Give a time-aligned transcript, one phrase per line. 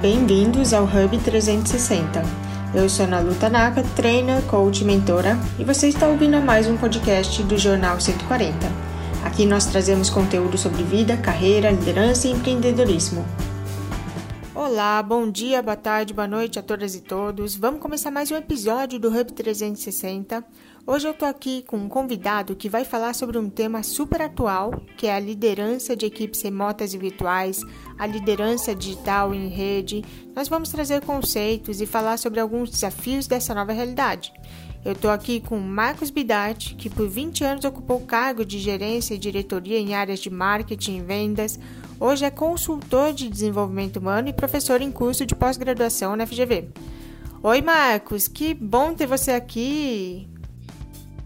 [0.00, 2.22] Bem-vindos ao Hub 360.
[2.72, 7.42] Eu sou Ana Luta Naka, trainer, coach mentora, e você está ouvindo mais um podcast
[7.42, 8.54] do Jornal 140.
[9.24, 13.26] Aqui nós trazemos conteúdo sobre vida, carreira, liderança e empreendedorismo.
[14.54, 17.56] Olá, bom dia, boa tarde, boa noite a todas e todos.
[17.56, 20.44] Vamos começar mais um episódio do Hub 360.
[20.90, 24.72] Hoje eu tô aqui com um convidado que vai falar sobre um tema super atual,
[24.96, 27.62] que é a liderança de equipes remotas e virtuais,
[27.98, 30.02] a liderança digital em rede.
[30.34, 34.32] Nós vamos trazer conceitos e falar sobre alguns desafios dessa nova realidade.
[34.82, 39.18] Eu estou aqui com Marcos Bidart, que por 20 anos ocupou cargo de gerência e
[39.18, 41.60] diretoria em áreas de marketing e vendas.
[42.00, 46.70] Hoje é consultor de desenvolvimento humano e professor em curso de pós-graduação na FGV.
[47.42, 50.26] Oi, Marcos, que bom ter você aqui.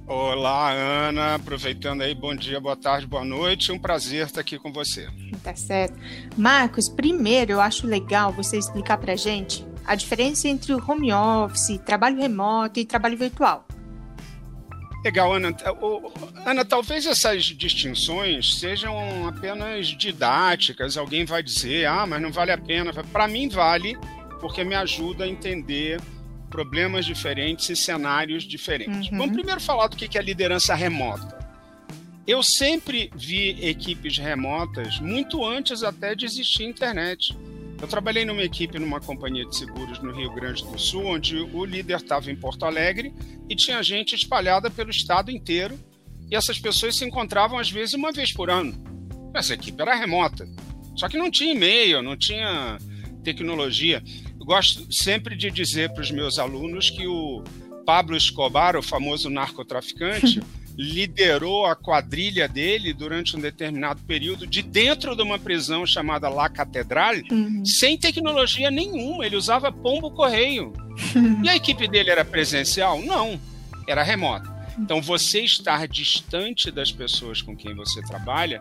[0.06, 1.36] Olá, Ana.
[1.36, 3.70] Aproveitando aí, bom dia, boa tarde, boa noite.
[3.70, 5.08] Um prazer estar aqui com você.
[5.42, 5.96] Tá certo.
[6.36, 11.78] Marcos, primeiro eu acho legal você explicar pra gente a diferença entre o home office,
[11.84, 13.66] trabalho remoto e trabalho virtual.
[15.04, 15.54] Legal, Ana.
[16.46, 20.96] Ana, talvez essas distinções sejam apenas didáticas.
[20.96, 22.92] Alguém vai dizer, ah, mas não vale a pena.
[22.92, 23.98] Para mim, vale,
[24.40, 26.00] porque me ajuda a entender
[26.52, 29.10] problemas diferentes e cenários diferentes.
[29.10, 29.18] Uhum.
[29.18, 31.40] Vamos primeiro falar do que é liderança remota.
[32.26, 37.36] Eu sempre vi equipes remotas muito antes até de existir internet.
[37.80, 41.64] Eu trabalhei numa equipe numa companhia de seguros no Rio Grande do Sul, onde o
[41.64, 43.12] líder estava em Porto Alegre
[43.48, 45.76] e tinha gente espalhada pelo estado inteiro.
[46.30, 48.72] E essas pessoas se encontravam às vezes uma vez por ano.
[49.34, 50.46] Essa equipe era remota.
[50.94, 52.78] Só que não tinha e-mail, não tinha
[53.24, 54.02] tecnologia.
[54.52, 57.42] Gosto sempre de dizer para os meus alunos que o
[57.86, 60.42] Pablo Escobar, o famoso narcotraficante,
[60.76, 66.50] liderou a quadrilha dele durante um determinado período de dentro de uma prisão chamada La
[66.50, 67.64] Catedral, uhum.
[67.64, 69.24] sem tecnologia nenhuma.
[69.24, 70.74] Ele usava pombo correio.
[71.42, 73.00] e a equipe dele era presencial?
[73.00, 73.40] Não,
[73.88, 74.54] era remota.
[74.78, 78.60] Então, você estar distante das pessoas com quem você trabalha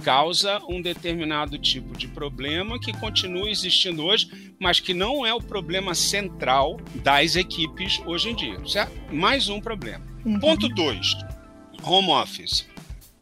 [0.00, 5.40] causa um determinado tipo de problema que continua existindo hoje, mas que não é o
[5.40, 8.58] problema central das equipes hoje em dia.
[8.66, 8.92] Certo?
[9.12, 10.04] Mais um problema.
[10.24, 10.38] Uhum.
[10.38, 11.40] Ponto 2
[11.82, 12.68] home office.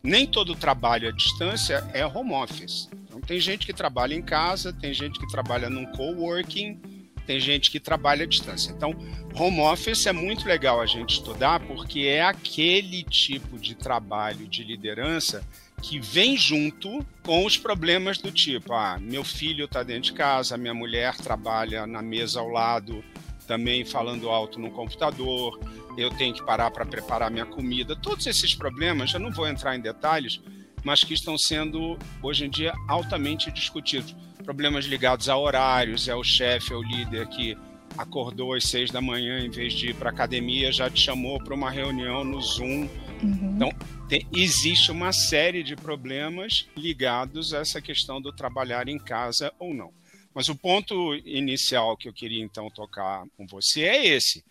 [0.03, 2.88] Nem todo trabalho à distância é home office.
[3.05, 6.81] Então, tem gente que trabalha em casa, tem gente que trabalha num coworking,
[7.27, 8.71] tem gente que trabalha à distância.
[8.71, 8.94] Então,
[9.34, 14.65] home office é muito legal a gente estudar porque é aquele tipo de trabalho de
[14.65, 15.44] liderança
[15.83, 20.56] que vem junto com os problemas do tipo, ah, meu filho está dentro de casa,
[20.56, 23.05] minha mulher trabalha na mesa ao lado,
[23.47, 25.59] também falando alto no computador,
[25.97, 27.97] eu tenho que parar para preparar minha comida.
[27.97, 30.41] Todos esses problemas, eu não vou entrar em detalhes,
[30.84, 34.15] mas que estão sendo hoje em dia altamente discutidos.
[34.44, 37.56] Problemas ligados a horários, é o chefe, é o líder que
[37.97, 41.55] acordou às seis da manhã em vez de ir para academia, já te chamou para
[41.55, 42.88] uma reunião no Zoom.
[43.23, 43.55] Uhum.
[43.56, 43.71] Então,
[44.09, 49.75] tem, existe uma série de problemas ligados a essa questão do trabalhar em casa ou
[49.75, 49.93] não.
[50.34, 54.45] Mas o ponto inicial que eu queria então tocar com você é esse.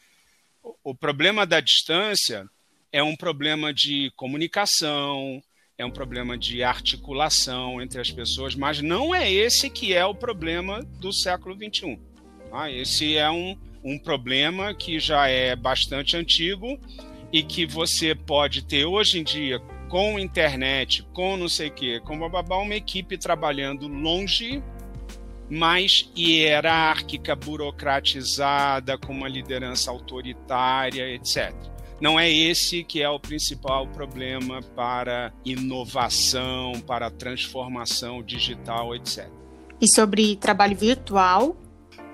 [0.84, 2.46] O problema da distância
[2.92, 5.42] é um problema de comunicação,
[5.78, 10.16] é um problema de articulação entre as pessoas, mas não é esse que é o
[10.16, 12.00] problema do século XXI.
[12.52, 16.80] Ah, esse é um, um problema que já é bastante antigo
[17.32, 22.02] e que você pode ter hoje em dia com internet, com não sei o quê,
[22.04, 24.62] com bababá, uma equipe trabalhando longe
[25.50, 31.54] mais hierárquica, burocratizada, com uma liderança autoritária, etc.
[32.00, 39.28] Não é esse que é o principal problema para inovação, para transformação digital, etc.
[39.80, 41.56] E sobre trabalho virtual?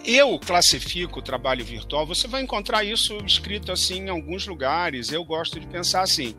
[0.06, 5.12] Eu classifico o trabalho virtual, você vai encontrar isso escrito assim em alguns lugares.
[5.12, 6.36] Eu gosto de pensar assim: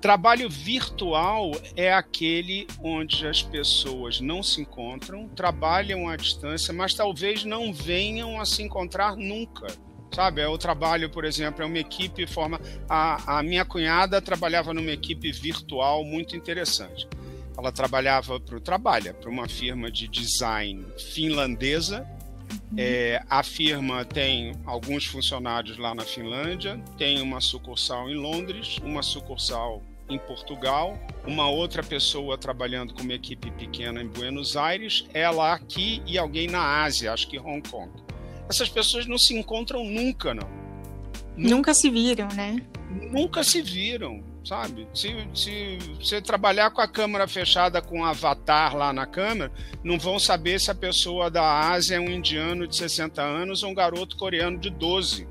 [0.00, 7.44] Trabalho virtual é aquele onde as pessoas não se encontram, trabalham à distância, mas talvez
[7.44, 9.66] não venham a se encontrar nunca.
[10.14, 12.60] Sabe, é o trabalho, por exemplo, é uma equipe forma.
[12.88, 17.06] A, a minha cunhada trabalhava numa equipe virtual muito interessante.
[17.56, 22.06] Ela trabalhava para o trabalha para uma firma de design finlandesa.
[22.76, 29.02] É, a firma tem alguns funcionários lá na Finlândia, tem uma sucursal em Londres, uma
[29.02, 35.52] sucursal em Portugal, uma outra pessoa trabalhando com uma equipe pequena em Buenos Aires, ela
[35.52, 37.90] aqui e alguém na Ásia, acho que Hong Kong.
[38.48, 40.48] Essas pessoas não se encontram nunca, não.
[41.36, 42.62] Nunca, nunca se viram, né?
[43.12, 44.24] Nunca se viram.
[44.48, 44.88] Sabe?
[44.94, 49.52] Se, se você trabalhar com a câmera fechada com um avatar lá na câmera,
[49.84, 53.70] não vão saber se a pessoa da Ásia é um indiano de 60 anos ou
[53.70, 55.28] um garoto coreano de 12.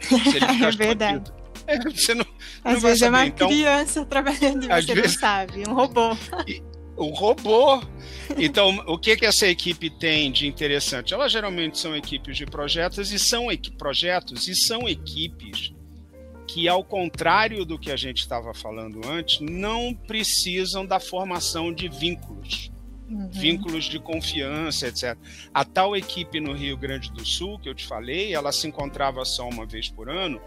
[0.66, 1.32] é verdade.
[1.68, 2.26] É, você não,
[2.64, 5.12] Às não vezes é uma então, criança trabalhando e você vezes...
[5.12, 6.16] não sabe, um robô.
[6.98, 7.82] um robô.
[8.36, 11.14] Então, o que, que essa equipe tem de interessante?
[11.14, 13.46] Elas geralmente são equipes de projetos e são
[13.78, 15.72] projetos e são equipes
[16.48, 21.88] que, ao contrário do que a gente estava falando antes, não precisam da formação de
[21.88, 22.72] vínculos.
[23.08, 23.28] Uhum.
[23.30, 25.16] Vínculos de confiança, etc.
[25.52, 29.24] A tal equipe no Rio Grande do Sul, que eu te falei, ela se encontrava
[29.24, 30.40] só uma vez por ano,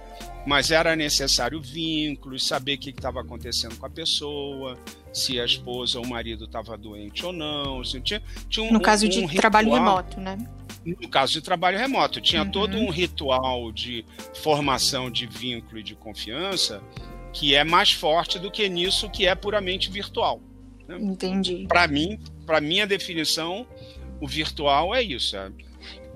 [0.46, 4.78] mas era necessário vínculos, saber o que estava acontecendo com a pessoa,
[5.12, 7.82] se a esposa ou o marido estava doente ou não.
[7.82, 10.38] Tinha, tinha um, no caso um, de um trabalho remoto, né?
[10.86, 12.22] No caso de trabalho remoto.
[12.22, 12.52] Tinha uhum.
[12.52, 14.06] todo um ritual de
[14.42, 16.82] formação de vínculo e de confiança
[17.34, 20.42] que é mais forte do que nisso que é puramente virtual.
[20.88, 20.98] Né?
[21.00, 21.66] Entendi.
[21.68, 23.66] Para mim, para minha definição,
[24.20, 25.38] o virtual é isso.
[25.38, 25.52] É...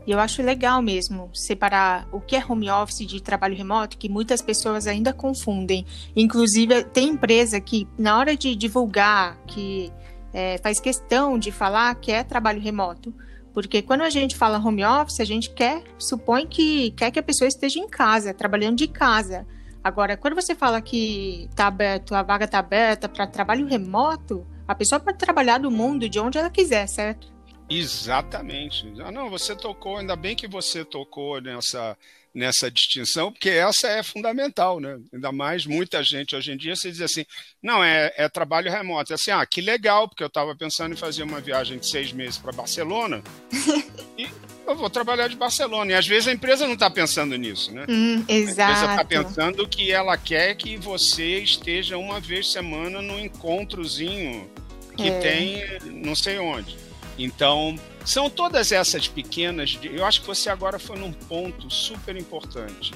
[0.06, 4.42] Eu acho legal mesmo separar o que é home office de trabalho remoto, que muitas
[4.42, 5.86] pessoas ainda confundem.
[6.16, 9.92] Inclusive, tem empresa que, na hora de divulgar, que
[10.32, 13.14] é, faz questão de falar que é trabalho remoto,
[13.56, 17.24] porque quando a gente fala home office, a gente quer, supõe que quer que a
[17.24, 19.48] pessoa esteja em casa, trabalhando de casa.
[19.82, 24.76] Agora, quando você fala que tá aberto, a vaga está aberta para trabalho remoto, a
[24.76, 27.34] pessoa pode trabalhar do mundo de onde ela quiser, certo?
[27.70, 28.94] Exatamente.
[29.02, 31.98] Ah, não, você tocou, ainda bem que você tocou nessa
[32.36, 35.00] nessa distinção, porque essa é fundamental, né?
[35.14, 37.26] Ainda mais muita gente hoje em dia se diz assim,
[37.64, 39.14] não, é, é trabalho remoto.
[39.14, 42.12] É assim, ah, que legal, porque eu estava pensando em fazer uma viagem de seis
[42.12, 43.24] meses para Barcelona
[44.18, 44.28] e
[44.68, 45.94] eu vou trabalhar de Barcelona.
[45.94, 47.86] E às vezes a empresa não está pensando nisso, né?
[47.88, 48.72] Hum, exato.
[48.72, 54.50] A empresa está pensando que ela quer que você esteja uma vez semana no encontrozinho
[54.98, 55.20] que é.
[55.20, 55.64] tem
[56.04, 56.85] não sei onde.
[57.18, 59.78] Então, são todas essas pequenas.
[59.84, 62.94] Eu acho que você agora foi num ponto super importante,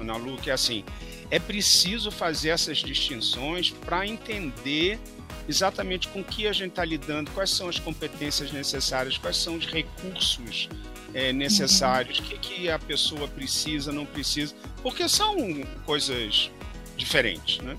[0.00, 0.84] Ana Lu, que é assim:
[1.30, 4.98] é preciso fazer essas distinções para entender
[5.48, 9.66] exatamente com que a gente está lidando, quais são as competências necessárias, quais são os
[9.66, 10.68] recursos
[11.14, 12.28] é, necessários, o uhum.
[12.28, 15.36] que, que a pessoa precisa, não precisa, porque são
[15.84, 16.50] coisas
[16.96, 17.76] diferentes, né?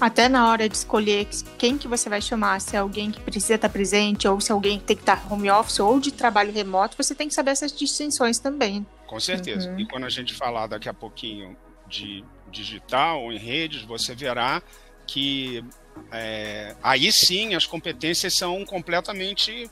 [0.00, 1.26] Até na hora de escolher
[1.56, 4.54] quem que você vai chamar, se é alguém que precisa estar presente ou se é
[4.54, 7.52] alguém que tem que estar home office ou de trabalho remoto, você tem que saber
[7.52, 8.86] essas distinções também.
[9.06, 9.70] Com certeza.
[9.70, 9.80] Uhum.
[9.80, 11.56] E quando a gente falar daqui a pouquinho
[11.88, 14.62] de digital ou em redes, você verá
[15.06, 15.64] que
[16.12, 19.70] é, aí sim as competências são completamente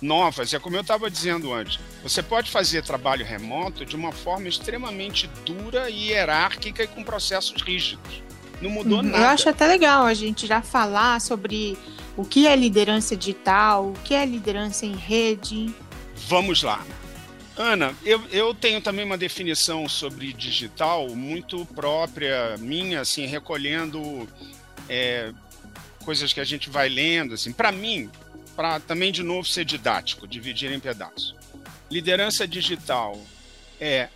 [0.00, 0.54] novas.
[0.54, 1.78] É como eu estava dizendo antes.
[2.02, 7.60] Você pode fazer trabalho remoto de uma forma extremamente dura e hierárquica e com processos
[7.62, 8.25] rígidos.
[8.60, 9.04] Não mudou uhum.
[9.04, 9.24] nada.
[9.24, 11.76] Eu acho até legal a gente já falar sobre
[12.16, 15.74] o que é liderança digital, o que é liderança em rede.
[16.28, 16.84] Vamos lá.
[17.56, 24.28] Ana, eu, eu tenho também uma definição sobre digital muito própria, minha, assim, recolhendo
[24.88, 25.32] é,
[26.04, 27.34] coisas que a gente vai lendo.
[27.34, 27.52] Assim.
[27.52, 28.10] Para mim,
[28.54, 31.34] para também de novo ser didático, dividir em pedaços.
[31.90, 33.18] Liderança digital
[33.80, 34.08] é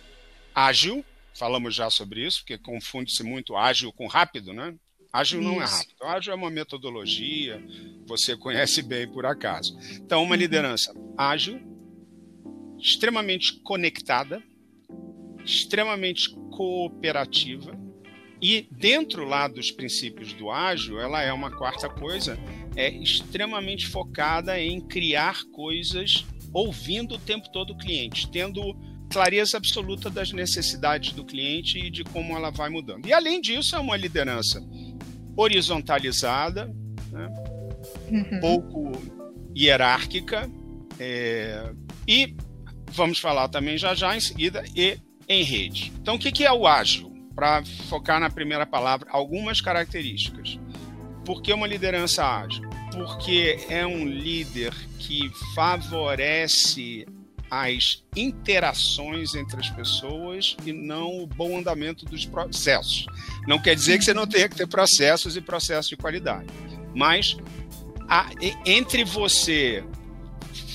[0.53, 1.03] ágil,
[1.41, 4.75] falamos já sobre isso, porque confunde-se muito ágil com rápido, né?
[5.11, 6.03] Ágil não é rápido.
[6.03, 7.59] Ágil é uma metodologia,
[8.05, 9.75] você conhece bem por acaso.
[9.95, 10.39] Então, uma uhum.
[10.39, 11.59] liderança ágil,
[12.79, 14.39] extremamente conectada,
[15.43, 17.75] extremamente cooperativa
[18.39, 22.37] e dentro lá dos princípios do ágil, ela é uma quarta coisa,
[22.75, 26.23] é extremamente focada em criar coisas
[26.53, 28.61] ouvindo o tempo todo o cliente, tendo
[29.11, 33.05] clareza absoluta das necessidades do cliente e de como ela vai mudando.
[33.05, 34.63] E além disso, é uma liderança
[35.35, 36.73] horizontalizada,
[37.11, 37.29] né?
[38.09, 38.39] uhum.
[38.39, 38.91] pouco
[39.55, 40.49] hierárquica
[40.99, 41.71] é...
[42.07, 42.35] e
[42.91, 45.91] vamos falar também já já em seguida e em rede.
[46.01, 47.11] Então, o que é o ágil?
[47.35, 50.59] Para focar na primeira palavra, algumas características.
[51.25, 52.69] Por que uma liderança ágil?
[52.93, 57.05] Porque é um líder que favorece
[57.51, 63.05] as interações entre as pessoas e não o bom andamento dos processos.
[63.45, 66.47] Não quer dizer que você não tenha que ter processos e processos de qualidade,
[66.95, 67.35] mas
[68.07, 68.29] a,
[68.65, 69.83] entre você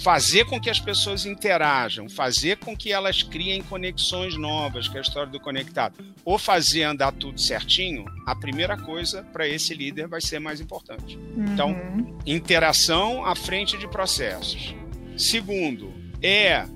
[0.03, 4.99] fazer com que as pessoas interajam, fazer com que elas criem conexões novas, que é
[4.99, 10.07] a história do conectado, ou fazer andar tudo certinho, a primeira coisa para esse líder
[10.07, 11.19] vai ser mais importante.
[11.37, 11.99] Então, uhum.
[11.99, 14.77] Então, interação à frente de processos.
[15.17, 15.93] Segundo,
[16.23, 16.67] é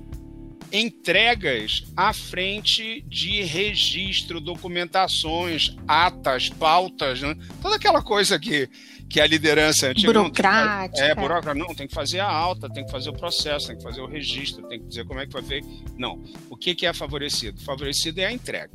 [0.73, 7.37] entregas à frente de registro, documentações, atas, pautas, né?
[7.61, 8.69] toda aquela coisa que,
[9.09, 11.03] que a liderança antiga burocrática.
[11.03, 11.67] Não, é, burocrática.
[11.67, 14.07] Não, tem que fazer a alta, tem que fazer o processo, tem que fazer o
[14.07, 15.65] registro, tem que dizer como é que vai ver.
[15.99, 16.23] Não.
[16.49, 17.61] O que, que é favorecido?
[17.63, 18.71] Favorecido é a entrega.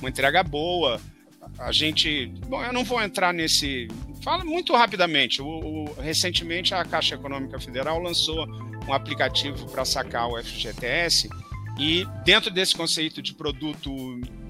[0.00, 1.00] Uma entrega boa.
[1.58, 2.26] A gente.
[2.46, 3.88] Bom, eu não vou entrar nesse.
[4.22, 5.40] Fala muito rapidamente.
[5.40, 8.46] O, o, recentemente, a Caixa Econômica Federal lançou
[8.86, 11.28] um aplicativo para sacar o FGTS
[11.78, 13.90] e, dentro desse conceito de produto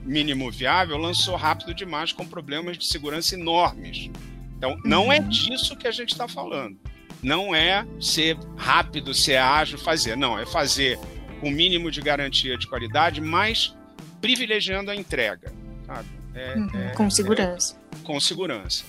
[0.05, 4.11] mínimo viável, lançou rápido demais com problemas de segurança enormes.
[4.57, 5.29] Então, não é uhum.
[5.29, 6.79] disso que a gente está falando.
[7.23, 10.17] Não é ser rápido, ser ágil, fazer.
[10.17, 10.99] Não, é fazer
[11.41, 13.75] com o mínimo de garantia de qualidade, mas
[14.21, 15.53] privilegiando a entrega.
[16.37, 17.77] É, uhum, é, com segurança.
[17.93, 18.85] É, com segurança.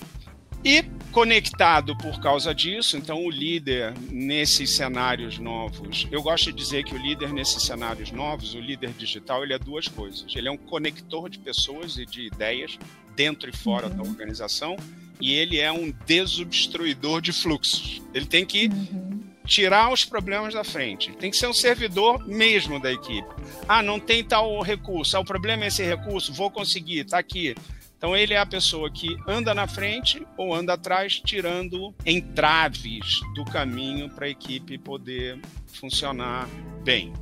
[0.64, 6.84] E conectado por causa disso, então o líder nesses cenários novos, eu gosto de dizer
[6.84, 10.26] que o líder nesses cenários novos, o líder digital, ele é duas coisas.
[10.36, 12.78] Ele é um conector de pessoas e de ideias
[13.16, 13.96] dentro e fora uhum.
[13.96, 14.76] da organização
[15.20, 18.02] e ele é um desobstruidor de fluxos.
[18.14, 19.17] Ele tem que uhum.
[19.48, 21.10] Tirar os problemas da frente.
[21.12, 23.28] Tem que ser um servidor mesmo da equipe.
[23.66, 25.16] Ah, não tem tal recurso.
[25.16, 26.32] Ah, o problema é esse recurso.
[26.34, 27.00] Vou conseguir.
[27.00, 27.54] Está aqui.
[27.96, 33.44] Então ele é a pessoa que anda na frente ou anda atrás, tirando entraves do
[33.46, 36.46] caminho para a equipe poder funcionar
[36.84, 37.12] bem.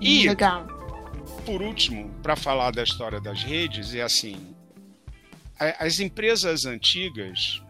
[0.00, 0.66] E Legal.
[1.44, 4.54] por último, para falar da história das redes, é assim:
[5.78, 7.62] as empresas antigas,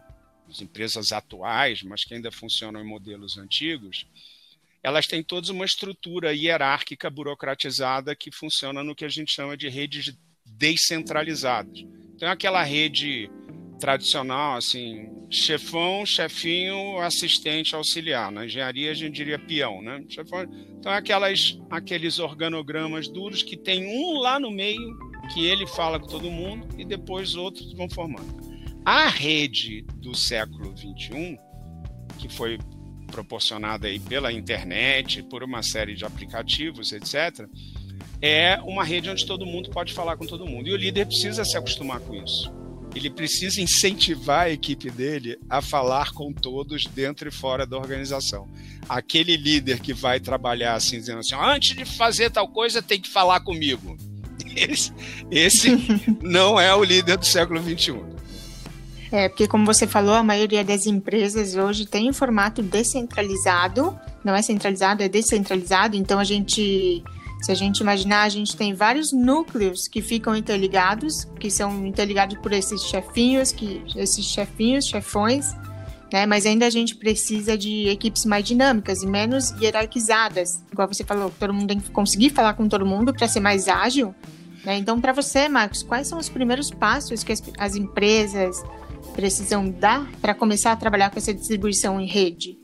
[0.51, 4.05] as empresas atuais, mas que ainda funcionam em modelos antigos,
[4.83, 9.69] elas têm todas uma estrutura hierárquica burocratizada que funciona no que a gente chama de
[9.69, 10.13] redes
[10.45, 11.85] descentralizadas.
[12.15, 13.29] Então, é aquela rede
[13.79, 18.31] tradicional, assim, chefão, chefinho, assistente, auxiliar.
[18.31, 20.03] Na engenharia a gente diria peão, né?
[20.09, 20.43] Chefão,
[20.77, 24.97] então, é aquelas, aqueles organogramas duros que tem um lá no meio
[25.33, 28.50] que ele fala com todo mundo e depois outros vão formando.
[28.85, 31.37] A rede do século XXI,
[32.17, 32.57] que foi
[33.11, 37.47] proporcionada aí pela internet, por uma série de aplicativos, etc.,
[38.21, 40.67] é uma rede onde todo mundo pode falar com todo mundo.
[40.69, 42.51] E o líder precisa se acostumar com isso.
[42.93, 48.49] Ele precisa incentivar a equipe dele a falar com todos dentro e fora da organização.
[48.87, 53.09] Aquele líder que vai trabalhar assim, dizendo assim: antes de fazer tal coisa, tem que
[53.09, 53.95] falar comigo
[54.55, 54.91] esse,
[55.29, 55.69] esse
[56.21, 58.20] não é o líder do século XXI.
[59.11, 64.33] É, porque como você falou, a maioria das empresas hoje tem um formato descentralizado, não
[64.33, 67.03] é centralizado, é descentralizado, então a gente,
[67.41, 72.37] se a gente imaginar, a gente tem vários núcleos que ficam interligados, que são interligados
[72.37, 75.53] por esses chefinhos, que esses chefinhos, chefões,
[76.11, 76.25] né?
[76.25, 80.63] Mas ainda a gente precisa de equipes mais dinâmicas e menos hierarquizadas.
[80.71, 83.67] Igual você falou, todo mundo tem que conseguir falar com todo mundo para ser mais
[83.67, 84.13] ágil.
[84.65, 84.77] Né?
[84.77, 88.61] Então, para você, Marcos, quais são os primeiros passos que as, as empresas
[89.13, 92.59] precisam dar para começar a trabalhar com essa distribuição em rede?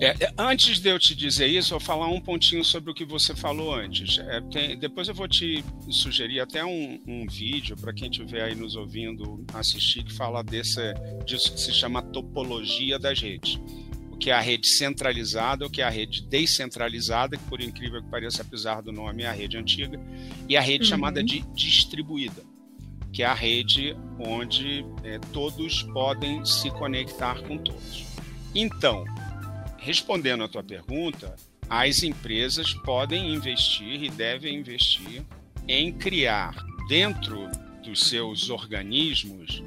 [0.00, 2.94] É, é, antes de eu te dizer isso, eu vou falar um pontinho sobre o
[2.94, 4.18] que você falou antes.
[4.18, 8.54] É, tem, depois eu vou te sugerir até um, um vídeo para quem estiver aí
[8.54, 10.94] nos ouvindo assistir que fala desse,
[11.26, 13.58] disso que se chama topologia das redes
[14.18, 18.10] que é a rede centralizada, ou que é a rede descentralizada, que por incrível que
[18.10, 20.00] pareça, apesar do nome, é a rede antiga,
[20.48, 20.90] e a rede uhum.
[20.90, 22.42] chamada de distribuída,
[23.12, 28.06] que é a rede onde é, todos podem se conectar com todos.
[28.54, 29.04] Então,
[29.78, 31.36] respondendo à tua pergunta,
[31.68, 35.22] as empresas podem investir e devem investir
[35.66, 36.54] em criar
[36.88, 37.46] dentro
[37.84, 39.62] dos seus organismos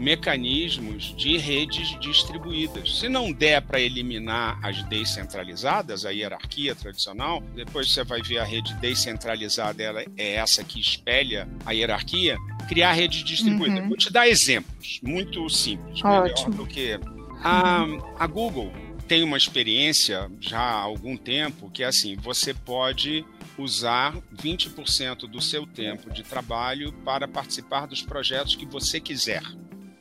[0.00, 2.98] mecanismos de redes distribuídas.
[2.98, 8.44] Se não der para eliminar as descentralizadas, a hierarquia tradicional, depois você vai ver a
[8.44, 13.82] rede descentralizada, ela é essa que espelha a hierarquia, criar rede distribuída.
[13.82, 13.88] Uhum.
[13.88, 16.48] Vou te dar exemplos muito simples, Ótimo.
[16.48, 16.98] melhor do que
[17.44, 17.84] a,
[18.18, 18.72] a Google
[19.06, 23.22] tem uma experiência já há algum tempo que é assim, você pode
[23.58, 29.42] usar 20% do seu tempo de trabalho para participar dos projetos que você quiser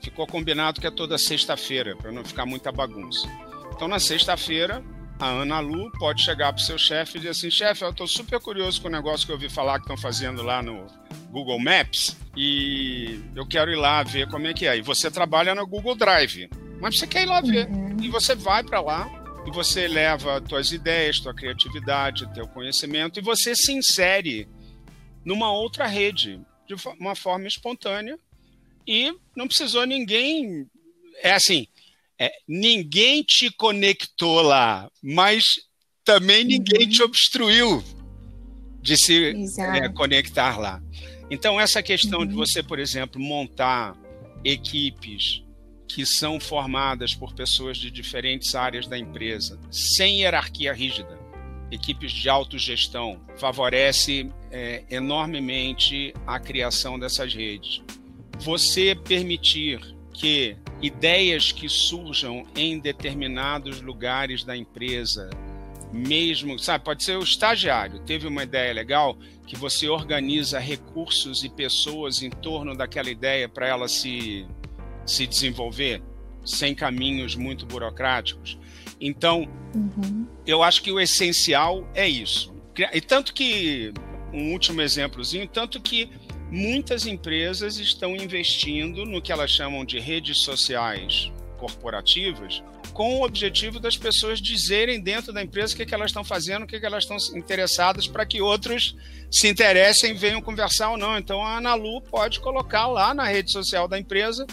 [0.09, 3.27] ficou combinado que é toda sexta-feira, para não ficar muita bagunça.
[3.73, 4.83] Então, na sexta-feira,
[5.19, 8.07] a Ana Lu pode chegar para o seu chefe e dizer assim: chefe, eu estou
[8.07, 10.87] super curioso com o negócio que eu ouvi falar que estão fazendo lá no
[11.29, 14.77] Google Maps e eu quero ir lá ver como é que é.
[14.77, 16.49] E você trabalha no Google Drive,
[16.81, 17.67] mas você quer ir lá ver.
[17.67, 17.97] Uhum.
[18.01, 19.09] E você vai para lá
[19.45, 24.47] e você leva tuas ideias, tua criatividade, teu conhecimento e você se insere
[25.23, 28.17] numa outra rede de uma forma espontânea
[28.89, 30.65] e não precisou ninguém.
[31.22, 31.67] É assim,
[32.19, 35.43] é, ninguém te conectou lá, mas
[36.03, 36.89] também ninguém uhum.
[36.89, 37.84] te obstruiu.
[38.81, 40.81] de se é, conectar lá.
[41.29, 42.25] Então, essa questão uhum.
[42.25, 43.96] de você, por exemplo, montar
[44.43, 45.43] equipes
[45.88, 51.19] que são formadas por pessoas de diferentes áreas da empresa, sem hierarquia rígida,
[51.72, 57.84] equipes de autogestão, favorece é, enormemente a criação dessas redes.
[58.39, 59.79] Você permitir
[60.13, 65.29] que ideias que surjam em determinados lugares da empresa,
[65.91, 71.50] mesmo, sabe, pode ser o estagiário, teve uma ideia legal, que você organiza recursos e
[71.50, 74.46] pessoas em torno daquela ideia para ela se,
[75.05, 76.01] se desenvolver,
[76.46, 78.58] sem caminhos muito burocráticos.
[79.01, 80.27] Então, uhum.
[80.46, 82.53] eu acho que o essencial é isso.
[82.93, 83.91] E tanto que,
[84.31, 86.10] um último exemplozinho, tanto que
[86.49, 92.63] muitas empresas estão investindo no que elas chamam de redes sociais corporativas,
[92.93, 96.63] com o objetivo das pessoas dizerem dentro da empresa o que, que elas estão fazendo,
[96.63, 98.95] o que, que elas estão interessadas, para que outros
[99.31, 101.17] se interessem e venham conversar ou não.
[101.17, 104.45] Então a Analu pode colocar lá na rede social da empresa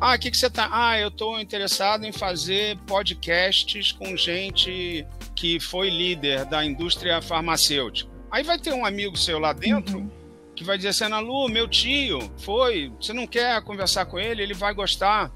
[0.00, 0.68] ah, o que, que você está?
[0.70, 5.04] Ah, eu estou interessado em fazer podcasts com gente
[5.34, 8.08] que foi líder da indústria farmacêutica.
[8.30, 10.10] Aí vai ter um amigo seu lá dentro uhum.
[10.58, 14.42] Que vai dizer assim, Ana Lu, meu tio foi, você não quer conversar com ele,
[14.42, 15.30] ele vai gostar.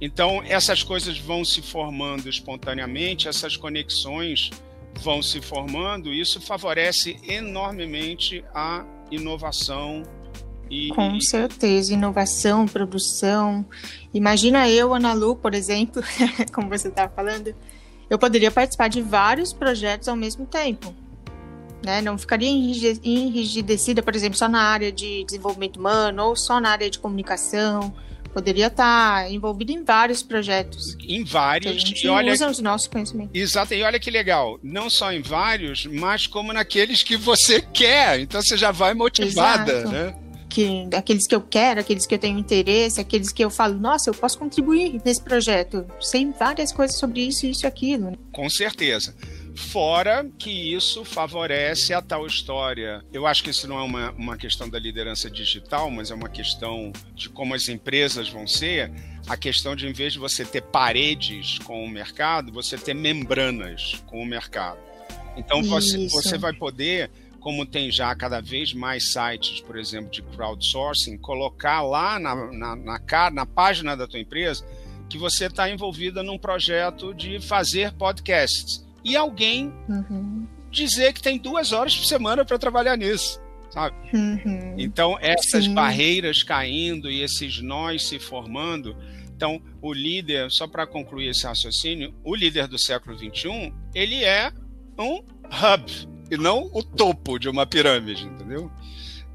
[0.00, 4.50] Então, essas coisas vão se formando espontaneamente, essas conexões
[5.00, 10.02] vão se formando, e isso favorece enormemente a inovação
[10.68, 13.64] e, Com certeza, inovação, produção.
[14.12, 16.02] Imagina eu, Ana Lu, por exemplo,
[16.52, 17.54] como você estava falando,
[18.10, 20.92] eu poderia participar de vários projetos ao mesmo tempo.
[21.84, 22.00] Né?
[22.00, 26.88] Não ficaria enrijecida, por exemplo, só na área de desenvolvimento humano ou só na área
[26.88, 27.94] de comunicação.
[28.32, 30.96] Poderia estar envolvido em vários projetos.
[31.06, 31.80] Em vários.
[31.80, 33.30] gente e olha, usa os nossos conhecimentos.
[33.32, 34.58] Exato, e olha que legal.
[34.60, 38.18] Não só em vários, mas como naqueles que você quer.
[38.18, 39.88] Então você já vai motivada, Exato.
[39.88, 40.14] né?
[40.54, 44.08] que aqueles que eu quero, aqueles que eu tenho interesse, aqueles que eu falo, nossa,
[44.08, 45.84] eu posso contribuir nesse projeto.
[46.00, 48.12] Sei várias coisas sobre isso, isso e aquilo.
[48.12, 48.16] Né?
[48.30, 49.16] Com certeza.
[49.54, 53.04] Fora que isso favorece a tal história.
[53.12, 56.28] Eu acho que isso não é uma, uma questão da liderança digital, mas é uma
[56.28, 58.90] questão de como as empresas vão ser.
[59.28, 64.02] A questão de, em vez de você ter paredes com o mercado, você ter membranas
[64.06, 64.78] com o mercado.
[65.36, 67.10] Então você, você vai poder
[67.44, 72.74] como tem já cada vez mais sites, por exemplo, de crowdsourcing, colocar lá na, na,
[72.74, 74.64] na, na página da tua empresa
[75.10, 78.82] que você está envolvida num projeto de fazer podcasts.
[79.04, 80.46] E alguém uhum.
[80.70, 83.40] dizer que tem duas horas por semana para trabalhar nisso.
[83.70, 83.96] Sabe?
[84.12, 84.76] Uhum.
[84.78, 85.74] Então, essas Sim.
[85.74, 88.96] barreiras caindo e esses nós se formando.
[89.36, 94.52] Então, o líder, só para concluir esse raciocínio, o líder do século XXI, ele é
[94.96, 98.70] um hub, e não o topo de uma pirâmide, entendeu?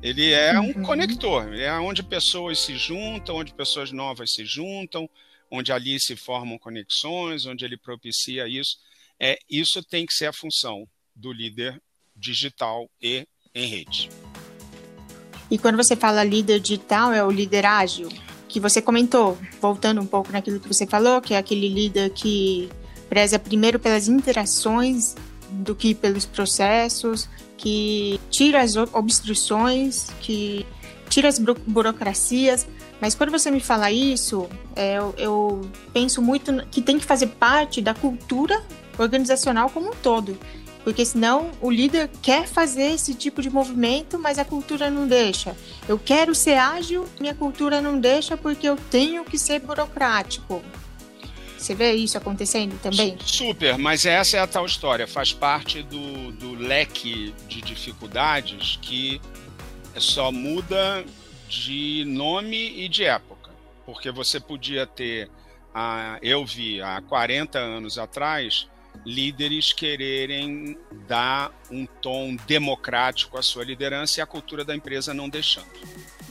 [0.02, 0.84] Ele é um uhum.
[0.84, 5.10] conector, é onde pessoas se juntam, onde pessoas novas se juntam,
[5.52, 8.78] onde ali se formam conexões, onde ele propicia isso.
[9.22, 11.78] É, isso tem que ser a função do líder
[12.16, 14.10] digital e em rede.
[15.52, 18.08] E quando você fala líder digital, é o líder ágil,
[18.48, 22.70] que você comentou, voltando um pouco naquilo que você falou, que é aquele líder que
[23.10, 25.16] preza primeiro pelas interações
[25.50, 27.28] do que pelos processos,
[27.58, 30.66] que tira as obstruções, que
[31.10, 32.68] tira as burocracias.
[33.02, 37.28] Mas quando você me fala isso, é, eu, eu penso muito que tem que fazer
[37.28, 38.64] parte da cultura
[39.00, 40.38] organizacional como um todo.
[40.84, 45.56] Porque senão o líder quer fazer esse tipo de movimento, mas a cultura não deixa.
[45.88, 50.64] Eu quero ser ágil, minha cultura não deixa porque eu tenho que ser burocrático.
[51.58, 53.18] Você vê isso acontecendo também?
[53.24, 55.06] Super, mas essa é a tal história.
[55.06, 59.20] Faz parte do, do leque de dificuldades que
[59.98, 61.04] só muda
[61.50, 63.52] de nome e de época.
[63.86, 65.30] Porque você podia ter,
[65.74, 68.70] a, eu vi há 40 anos atrás,
[69.06, 75.30] líderes quererem dar um tom democrático à sua liderança e a cultura da empresa não
[75.30, 75.68] deixando.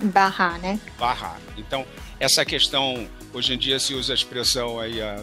[0.01, 0.79] Barrar, né?
[0.99, 1.41] Barrar.
[1.57, 1.85] Então,
[2.21, 5.23] essa questão, hoje em dia se usa a expressão aí a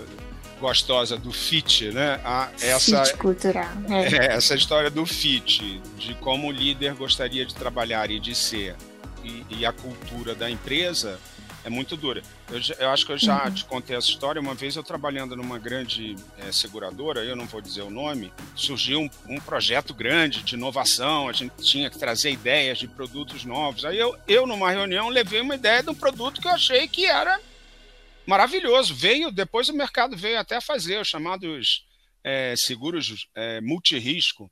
[0.59, 2.19] gostosa do fit, né?
[2.23, 3.69] A, essa, fit cultural.
[3.89, 4.15] É.
[4.15, 4.35] é.
[4.35, 8.75] essa história do fit, de como o líder gostaria de trabalhar e de ser,
[9.23, 11.19] e, e a cultura da empresa
[11.65, 12.21] é muito dura.
[12.49, 14.39] Eu, eu acho que eu já te contei essa história.
[14.39, 19.01] Uma vez eu trabalhando numa grande é, seguradora, eu não vou dizer o nome, surgiu
[19.01, 23.83] um, um, projeto grande de inovação, a gente tinha que trazer ideias de produtos novos.
[23.83, 27.05] Aí eu, eu, numa reunião, levei uma ideia de um produto que eu achei que
[27.05, 27.39] era
[28.27, 28.93] maravilhoso.
[28.93, 31.83] Veio, depois o mercado veio até fazer os chamados
[32.23, 34.49] é, seguros é, multirisco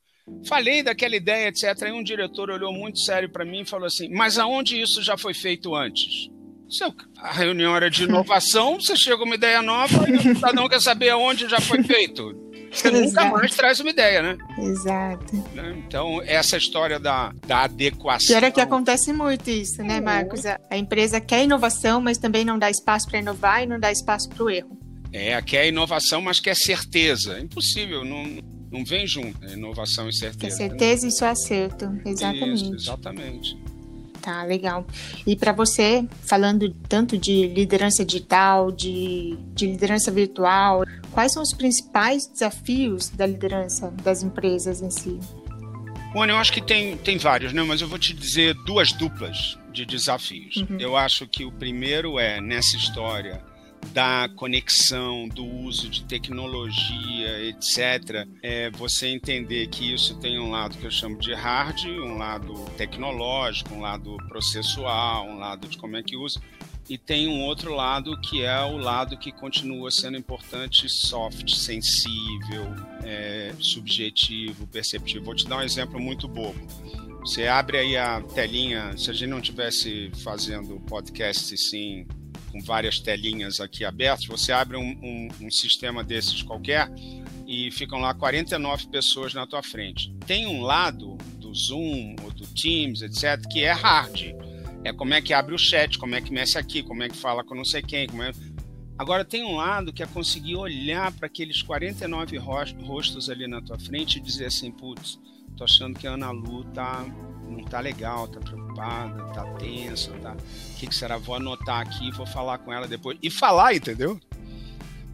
[0.47, 1.83] Falei daquela ideia, etc.
[1.83, 5.17] Aí um diretor olhou muito sério para mim e falou assim: Mas aonde isso já
[5.17, 6.29] foi feito antes?
[7.17, 11.09] A reunião era de inovação, você chega uma ideia nova e o cidadão quer saber
[11.09, 12.43] aonde já foi feito.
[12.71, 13.05] Você Exato.
[13.05, 14.37] nunca mais traz uma ideia, né?
[14.57, 15.35] Exato.
[15.53, 15.75] Né?
[15.85, 18.27] Então, essa história da, da adequação.
[18.27, 20.05] Pior é que acontece muito isso, né, uhum.
[20.05, 20.43] Marcos?
[20.45, 23.91] A, a empresa quer inovação, mas também não dá espaço para inovar e não dá
[23.91, 24.75] espaço para o erro.
[25.11, 27.39] É, quer inovação, mas quer certeza.
[27.39, 28.23] Impossível, não,
[28.71, 29.53] não vem junto, né?
[29.53, 30.57] inovação e certeza.
[30.57, 31.09] Quer certeza né?
[31.09, 32.63] e só acerto, exatamente.
[32.63, 33.62] Isso, exatamente.
[34.23, 34.87] Tá, legal.
[35.27, 41.53] E para você, falando tanto de liderança digital, de, de liderança virtual, quais são os
[41.53, 45.19] principais desafios da liderança das empresas em si?
[46.13, 47.63] Bom, eu acho que tem, tem vários, né?
[47.63, 50.55] mas eu vou te dizer duas duplas de desafios.
[50.55, 50.77] Uhum.
[50.79, 53.43] Eu acho que o primeiro é, nessa história,
[53.91, 60.77] da conexão, do uso de tecnologia, etc., é você entender que isso tem um lado
[60.77, 65.97] que eu chamo de hard, um lado tecnológico, um lado processual, um lado de como
[65.97, 66.41] é que usa,
[66.89, 72.73] e tem um outro lado que é o lado que continua sendo importante, soft, sensível,
[73.03, 75.25] é, subjetivo, perceptivo.
[75.25, 76.59] Vou te dar um exemplo muito bobo.
[77.21, 82.05] Você abre aí a telinha, se a gente não tivesse fazendo podcast sim
[82.53, 86.87] com várias telinhas aqui abertas, você abre um, um, um sistema desses qualquer
[87.47, 90.13] e ficam lá 49 pessoas na tua frente.
[90.27, 94.35] Tem um lado do Zoom ou do Teams, etc., que é hard.
[94.83, 97.17] É como é que abre o chat, como é que mexe aqui, como é que
[97.17, 98.03] fala com não sei quem.
[98.03, 98.31] É...
[98.99, 103.79] Agora, tem um lado que é conseguir olhar para aqueles 49 rostos ali na tua
[103.79, 105.19] frente e dizer assim: putz,
[105.57, 107.03] tô achando que a Ana Lu tá
[107.53, 110.33] não tá legal, tá preocupada, tá tensa, tá.
[110.33, 111.17] O que, que será?
[111.17, 113.17] Vou anotar aqui, vou falar com ela depois.
[113.21, 114.19] E falar, entendeu?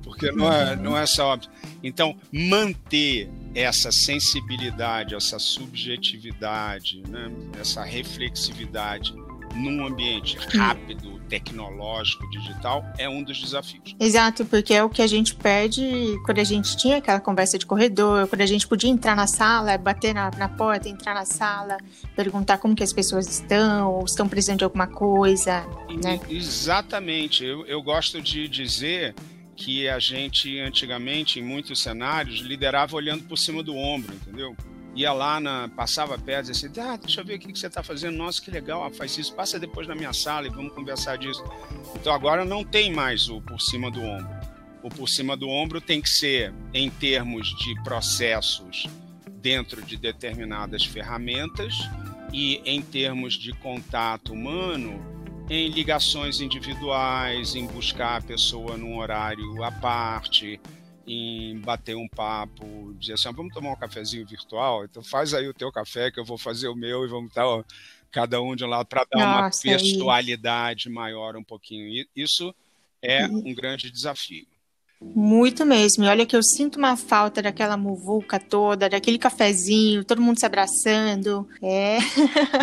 [0.03, 1.37] Porque não é, não é só.
[1.83, 7.31] Então, manter essa sensibilidade, essa subjetividade, né?
[7.59, 9.13] essa reflexividade
[9.55, 13.95] num ambiente rápido, tecnológico, digital, é um dos desafios.
[13.99, 17.65] Exato, porque é o que a gente perde quando a gente tinha aquela conversa de
[17.65, 21.77] corredor, quando a gente podia entrar na sala, bater na, na porta, entrar na sala,
[22.15, 25.65] perguntar como que as pessoas estão, ou estão precisando de alguma coisa,
[26.03, 26.19] né?
[26.29, 27.45] Exatamente.
[27.45, 29.13] Eu, eu gosto de dizer
[29.55, 34.55] que a gente, antigamente, em muitos cenários, liderava olhando por cima do ombro, entendeu?
[34.99, 37.67] Ia lá, na, passava perto e assim, ah, deixa eu ver o que, que você
[37.67, 40.73] está fazendo, nossa, que legal, ah, faz isso, passa depois na minha sala e vamos
[40.73, 41.41] conversar disso.
[41.95, 44.29] Então agora não tem mais o por cima do ombro.
[44.83, 48.87] O por cima do ombro tem que ser em termos de processos
[49.41, 51.73] dentro de determinadas ferramentas
[52.33, 55.01] e em termos de contato humano,
[55.49, 60.59] em ligações individuais, em buscar a pessoa num horário à parte,
[61.11, 65.47] em bater um papo, dizer assim, ah, vamos tomar um cafezinho virtual, então faz aí
[65.47, 67.63] o teu café que eu vou fazer o meu e vamos estar ó,
[68.11, 72.05] cada um de um lado para dar Nossa, uma pessoalidade maior um pouquinho.
[72.15, 72.53] Isso
[73.01, 74.45] é um grande desafio.
[75.01, 76.03] Muito mesmo.
[76.03, 80.45] E olha que eu sinto uma falta daquela muvuca toda, daquele cafezinho, todo mundo se
[80.45, 81.47] abraçando.
[81.61, 81.99] É.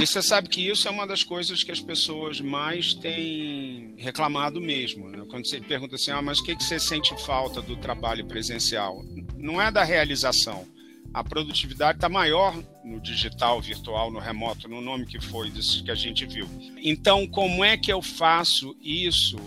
[0.00, 4.60] E você sabe que isso é uma das coisas que as pessoas mais têm reclamado
[4.60, 5.08] mesmo.
[5.08, 5.24] Né?
[5.30, 9.02] Quando você pergunta assim, ah, mas o que, que você sente falta do trabalho presencial?
[9.36, 10.66] Não é da realização.
[11.14, 15.90] A produtividade está maior no digital, virtual, no remoto, no nome que foi, disso que
[15.90, 16.46] a gente viu.
[16.82, 19.38] Então, como é que eu faço isso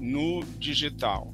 [0.00, 1.32] no digital?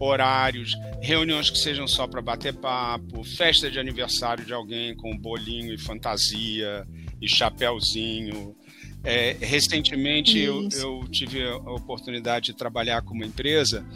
[0.00, 5.72] Horários, reuniões que sejam só para bater papo, festa de aniversário de alguém com bolinho
[5.72, 6.86] e fantasia
[7.20, 8.54] e chapéuzinho.
[9.04, 13.86] É, recentemente eu, eu, tive a oportunidade de trabalhar com uma empresa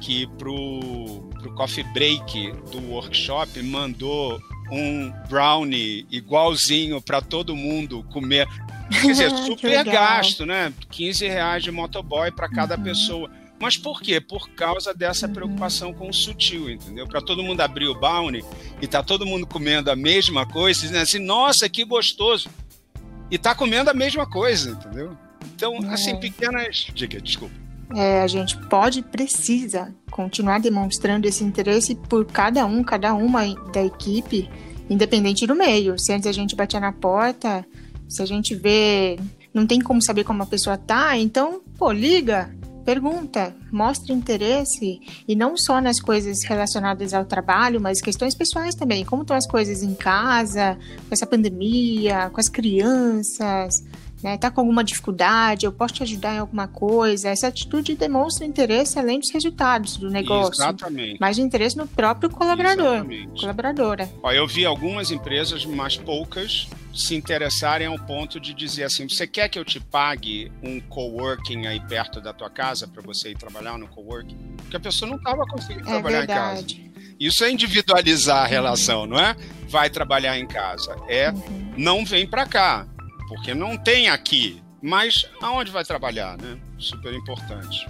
[0.00, 8.46] que para o coffee break do workshop mandou um brownie igualzinho para todo mundo comer.
[8.90, 10.72] Quer dizer, super gasto, né?
[10.90, 12.82] 15 reais de motoboy para cada uhum.
[12.82, 13.30] pessoa.
[13.60, 14.20] Mas por quê?
[14.20, 17.06] Por causa dessa preocupação com o sutil, entendeu?
[17.06, 18.42] Para todo mundo abrir o Bounty
[18.80, 22.48] e tá todo mundo comendo a mesma coisa, dizendo assim, nossa, que gostoso.
[23.30, 25.16] E tá comendo a mesma coisa, entendeu?
[25.54, 25.92] Então, é.
[25.92, 26.86] assim, pequenas.
[26.94, 27.54] Diga, desculpa.
[27.94, 33.42] É, a gente pode, precisa continuar demonstrando esse interesse por cada um, cada uma
[33.72, 34.48] da equipe,
[34.88, 35.98] independente do meio.
[35.98, 37.66] Se antes a gente batia na porta,
[38.08, 39.18] se a gente vê,
[39.52, 45.34] não tem como saber como a pessoa tá, então, pô, liga, pergunta, mostre interesse e
[45.34, 49.04] não só nas coisas relacionadas ao trabalho, mas questões pessoais também.
[49.04, 50.76] Como estão as coisas em casa,
[51.08, 53.84] com essa pandemia, com as crianças,
[54.22, 54.36] né?
[54.36, 57.28] Tá com alguma dificuldade, eu posso te ajudar em alguma coisa.
[57.28, 60.54] Essa atitude demonstra interesse além dos resultados do negócio.
[60.54, 61.18] Exatamente.
[61.20, 63.40] Mas interesse no próprio colaborador, Exatamente.
[63.40, 64.10] colaboradora.
[64.22, 69.26] Ó, eu vi algumas empresas, mas poucas, se interessarem ao ponto de dizer assim: você
[69.26, 73.38] quer que eu te pague um coworking aí perto da tua casa para você ir
[73.38, 74.36] trabalhar no coworking?
[74.58, 76.74] Porque a pessoa não estava conseguindo é trabalhar verdade.
[76.74, 76.90] em casa.
[77.18, 79.36] Isso é individualizar a relação, não é?
[79.68, 80.96] Vai trabalhar em casa.
[81.06, 81.74] É uhum.
[81.76, 82.86] não vem para cá
[83.30, 84.60] porque não tem aqui.
[84.82, 86.58] Mas aonde vai trabalhar, né?
[86.76, 87.86] Super importante.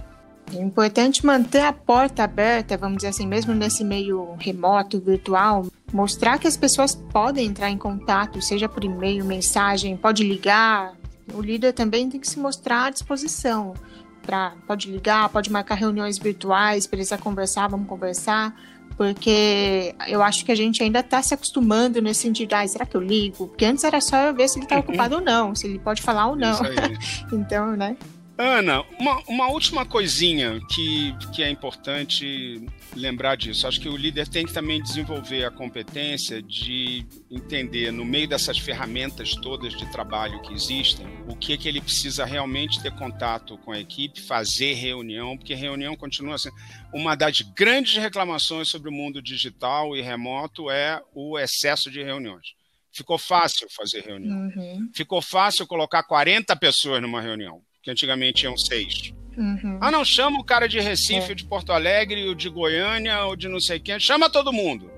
[0.53, 6.37] É importante manter a porta aberta, vamos dizer assim, mesmo nesse meio remoto, virtual, mostrar
[6.37, 10.93] que as pessoas podem entrar em contato, seja por e-mail, mensagem, pode ligar.
[11.33, 13.73] O líder também tem que se mostrar à disposição.
[14.21, 18.53] Pra, pode ligar, pode marcar reuniões virtuais, precisar conversar, vamos conversar
[19.01, 22.95] porque eu acho que a gente ainda está se acostumando nesse sentido, ah, será que
[22.95, 23.47] eu ligo?
[23.47, 26.03] Porque antes era só eu ver se ele está ocupado ou não, se ele pode
[26.03, 26.59] falar ou não.
[27.33, 27.97] então, né?
[28.37, 32.65] Ana, uma, uma última coisinha que, que é importante
[32.95, 33.67] lembrar disso.
[33.67, 38.57] Acho que o líder tem que também desenvolver a competência de entender, no meio dessas
[38.57, 43.57] ferramentas todas de trabalho que existem, o que, é que ele precisa realmente ter contato
[43.59, 46.55] com a equipe, fazer reunião, porque reunião continua sendo.
[46.93, 52.53] Uma das grandes reclamações sobre o mundo digital e remoto é o excesso de reuniões.
[52.93, 54.37] Ficou fácil fazer reunião.
[54.37, 54.89] Uhum.
[54.93, 59.13] Ficou fácil colocar 40 pessoas numa reunião que antigamente iam seis.
[59.37, 59.77] Uhum.
[59.79, 61.35] Ah, não, chama o cara de Recife, é.
[61.35, 64.91] de Porto Alegre, ou de Goiânia, ou de não sei quem, chama todo mundo.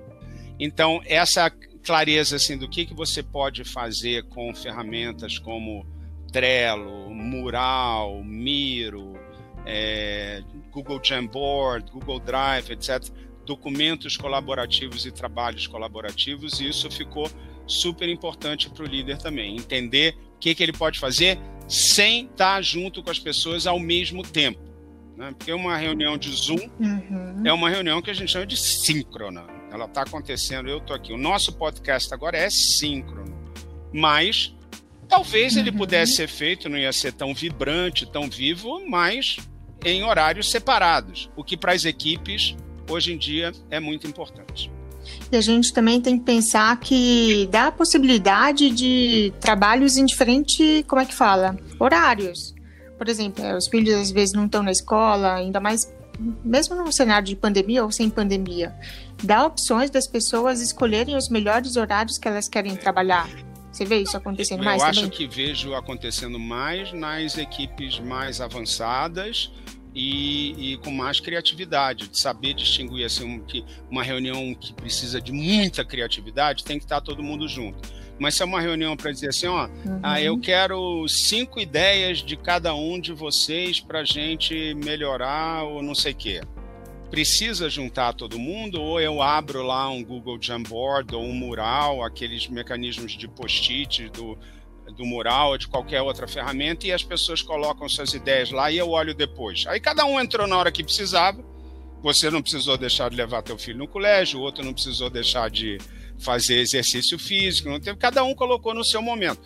[0.60, 1.52] Então, essa
[1.84, 5.86] clareza assim, do que, que você pode fazer com ferramentas como
[6.32, 9.13] Trello, Mural, Miro,
[9.65, 10.41] é,
[10.72, 13.04] Google Jamboard, Google Drive, etc.,
[13.46, 17.30] documentos colaborativos e trabalhos colaborativos, e isso ficou
[17.67, 22.62] super importante para o líder também, entender o que, que ele pode fazer sem estar
[22.62, 24.60] junto com as pessoas ao mesmo tempo.
[25.15, 25.34] Né?
[25.38, 27.41] Porque uma reunião de Zoom uhum.
[27.45, 29.45] é uma reunião que a gente chama de síncrona.
[29.71, 31.13] Ela está acontecendo, eu estou aqui.
[31.13, 33.34] O nosso podcast agora é síncrono.
[33.91, 34.56] Mas
[35.08, 35.62] talvez uhum.
[35.62, 39.38] ele pudesse ser feito, não ia ser tão vibrante, tão vivo, mas
[39.86, 41.30] em horários separados.
[41.36, 42.56] O que para as equipes,
[42.89, 44.72] hoje em dia, é muito importante.
[45.31, 50.83] E a gente também tem que pensar que dá a possibilidade de trabalhos em diferentes,
[50.87, 51.57] como é que fala?
[51.79, 52.53] Horários.
[52.97, 55.91] Por exemplo, os filhos às vezes não estão na escola, ainda mais
[56.43, 58.73] mesmo no cenário de pandemia ou sem pandemia.
[59.23, 63.27] Dá opções das pessoas escolherem os melhores horários que elas querem trabalhar.
[63.71, 65.17] Você vê isso acontecendo Eu mais Eu acho também?
[65.17, 69.51] que vejo acontecendo mais nas equipes mais avançadas,
[69.95, 75.32] e, e, com mais criatividade, de saber distinguir assim, que uma reunião que precisa de
[75.32, 77.79] muita criatividade tem que estar todo mundo junto.
[78.19, 79.99] Mas se é uma reunião para dizer assim, ó, uhum.
[80.01, 85.82] ah, eu quero cinco ideias de cada um de vocês para a gente melhorar ou
[85.82, 86.41] não sei o quê.
[87.10, 92.47] Precisa juntar todo mundo ou eu abro lá um Google Jamboard ou um mural, aqueles
[92.47, 94.38] mecanismos de post-it do,
[94.93, 98.77] do mural ou de qualquer outra ferramenta e as pessoas colocam suas ideias lá e
[98.77, 99.65] eu olho depois.
[99.67, 101.43] Aí cada um entrou na hora que precisava.
[102.01, 105.49] Você não precisou deixar de levar teu filho no colégio, o outro não precisou deixar
[105.49, 105.77] de
[106.19, 109.41] fazer exercício físico, não teve, cada um colocou no seu momento.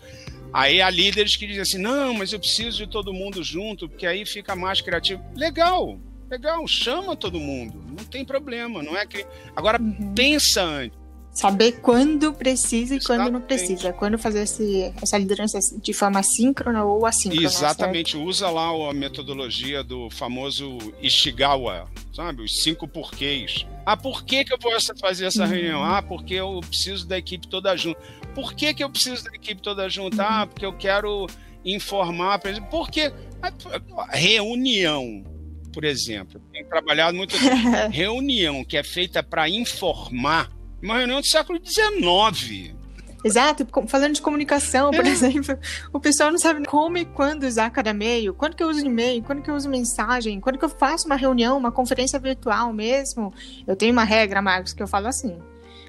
[0.51, 4.07] Aí há líderes que dizem assim: "Não, mas eu preciso de todo mundo junto, porque
[4.07, 5.23] aí fica mais criativo".
[5.36, 5.99] Legal.
[6.29, 10.13] Legal, chama todo mundo, não tem problema, não é que agora uhum.
[10.13, 11.06] pensa antes
[11.38, 13.06] saber quando precisa e Exatamente.
[13.06, 13.93] quando não precisa.
[13.93, 17.45] Quando fazer esse, essa liderança de forma síncrona ou assíncrona.
[17.45, 18.13] Exatamente.
[18.13, 18.26] Certo?
[18.26, 22.41] Usa lá a metodologia do famoso Ishigawa, sabe?
[22.41, 23.67] Os cinco porquês.
[23.86, 25.50] Ah, por que, que eu vou fazer essa uhum.
[25.50, 25.84] reunião?
[25.84, 28.00] Ah, porque eu preciso da equipe toda junto.
[28.34, 30.19] Por que, que eu preciso da equipe toda junto?
[30.19, 30.41] Ah, uhum.
[30.41, 31.28] Ah, porque eu quero
[31.63, 32.41] informar.
[32.71, 33.13] Por que?
[34.10, 35.23] Reunião
[35.71, 36.41] por exemplo.
[36.52, 37.36] Tenho trabalhado muito.
[37.91, 42.75] reunião que é feita para informar uma reunião do século XIX.
[43.23, 45.09] Exato, falando de comunicação, por é.
[45.09, 45.57] exemplo,
[45.91, 49.23] o pessoal não sabe como e quando usar cada e-mail, quando que eu uso e-mail,
[49.23, 53.33] quando que eu uso mensagem, quando que eu faço uma reunião, uma conferência virtual mesmo.
[53.65, 55.37] Eu tenho uma regra, Marcos, que eu falo assim.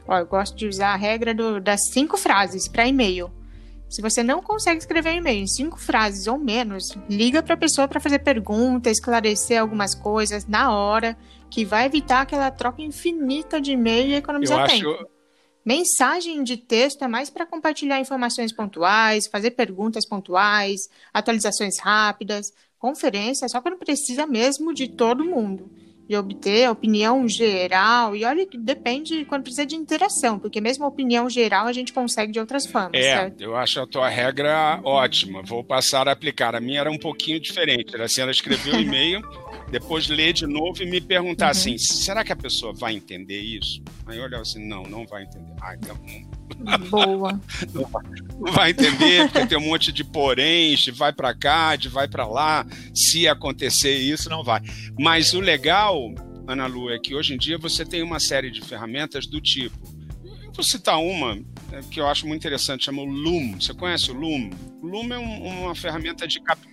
[0.06, 3.30] Ó, eu gosto de usar a regra do, das cinco frases para e-mail.
[3.88, 7.58] Se você não consegue escrever um e-mail em cinco frases ou menos, liga para a
[7.58, 11.16] pessoa para fazer pergunta, esclarecer algumas coisas na hora
[11.50, 14.90] que vai evitar aquela troca infinita de e-mail e economizar Eu tempo.
[14.90, 15.18] Acho...
[15.64, 22.52] Mensagem de texto é mais para compartilhar informações pontuais, fazer perguntas pontuais, atualizações rápidas.
[22.78, 25.70] Conferência é só quando precisa mesmo de todo mundo.
[26.08, 28.16] De obter a opinião geral.
[28.16, 31.92] E olha que depende quando precisa de interação, porque mesmo a opinião geral a gente
[31.92, 32.94] consegue de outras formas.
[32.94, 33.40] É, certo?
[33.42, 35.42] eu acho a tua regra ótima.
[35.42, 36.54] Vou passar a aplicar.
[36.54, 37.94] A minha era um pouquinho diferente.
[37.94, 39.20] Era assim, ela escreveu um e-mail,
[39.70, 41.50] depois ler de novo e me perguntar uhum.
[41.50, 43.82] assim: será que a pessoa vai entender isso?
[44.06, 45.52] Aí eu olhava assim: não, não vai entender.
[45.60, 45.98] Ah, então.
[46.90, 47.40] Boa.
[48.52, 52.26] Vai, entender, porque tem um monte de poréns, de vai para cá, de vai para
[52.26, 52.66] lá.
[52.94, 54.60] Se acontecer isso, não vai.
[54.98, 56.12] Mas o legal,
[56.46, 59.76] Ana Lu, é que hoje em dia você tem uma série de ferramentas do tipo.
[60.54, 61.38] vou citar uma
[61.72, 63.60] é, que eu acho muito interessante, chama o Loom.
[63.60, 64.50] Você conhece o Loom?
[64.82, 66.67] O Loom é um, uma ferramenta de captura.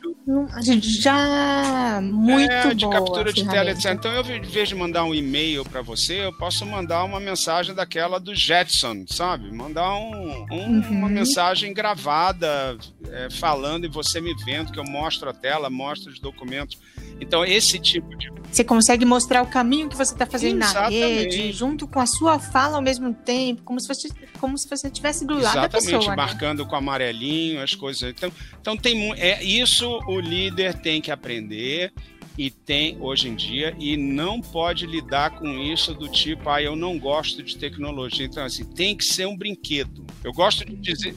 [0.81, 3.91] Já muito é, de boa captura de tela, etc.
[3.91, 7.75] Então, eu, em vez de mandar um e-mail para você, eu posso mandar uma mensagem
[7.75, 9.51] daquela do Jetson, sabe?
[9.51, 10.89] Mandar um, um, uhum.
[10.89, 12.75] uma mensagem gravada,
[13.11, 16.77] é, falando e você me vendo, que eu mostro a tela, mostro os documentos.
[17.19, 18.31] Então, esse tipo de.
[18.51, 20.99] Você consegue mostrar o caminho que você está fazendo Exatamente.
[20.99, 24.67] na rede, junto com a sua fala ao mesmo tempo, como se você, como se
[24.67, 26.01] você estivesse do lado Exatamente, da pessoa.
[26.01, 26.15] Exatamente, né?
[26.15, 26.69] marcando né?
[26.69, 28.09] com amarelinho as coisas.
[28.09, 31.93] Então, então tem é isso o líder tem que aprender
[32.37, 36.75] e tem hoje em dia e não pode lidar com isso do tipo, ah, eu
[36.75, 38.25] não gosto de tecnologia.
[38.25, 40.05] Então assim, tem que ser um brinquedo.
[40.23, 41.15] Eu gosto de dizer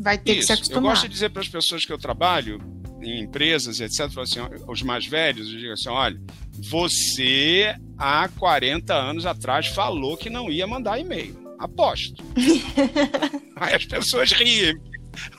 [0.00, 0.82] Vai ter isso, que se acostumar.
[0.82, 2.60] Eu gosto de dizer para as pessoas que eu trabalho,
[3.02, 6.20] em empresas, etc., assim, os mais velhos, eu digo assim: olha,
[6.58, 11.36] você há 40 anos atrás falou que não ia mandar e-mail.
[11.58, 12.22] Aposto.
[13.56, 14.74] Aí as pessoas riem.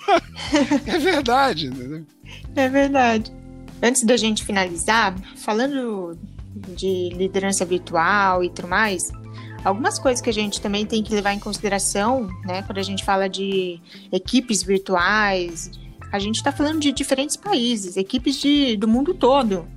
[0.88, 1.67] é verdade.
[1.67, 2.06] Entendeu?
[2.56, 3.32] É verdade.
[3.82, 6.17] Antes da gente finalizar, falando
[6.76, 9.04] de liderança virtual e tudo mais,
[9.63, 13.04] algumas coisas que a gente também tem que levar em consideração, né, quando a gente
[13.04, 13.80] fala de
[14.12, 15.72] equipes virtuais,
[16.12, 19.67] a gente está falando de diferentes países, equipes de, do mundo todo.